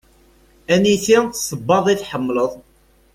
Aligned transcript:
Aniti 0.73 1.17
sebbaḍ 1.45 1.85
i 1.93 1.95
tḥemmleḍ? 2.01 2.51